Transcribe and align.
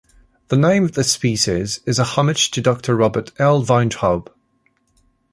The 0.47 0.57
name 0.57 0.83
of 0.83 0.93
the 0.93 1.03
species 1.03 1.79
is 1.85 1.99
a 1.99 2.03
homage 2.03 2.49
to 2.49 2.61
Doctor 2.61 2.95
Robert 2.95 3.31
L. 3.37 3.61
Weintraub. 3.63 4.31